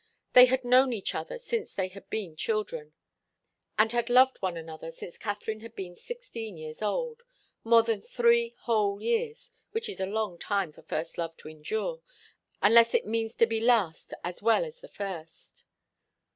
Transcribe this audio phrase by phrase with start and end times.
[0.33, 2.93] They had known each other since they had been children,
[3.77, 7.21] and had loved one another since Katharine had been sixteen years old,
[7.63, 12.01] more than three whole years, which is a long time for first love to endure,
[12.63, 15.65] unless it means to be last as well as the first.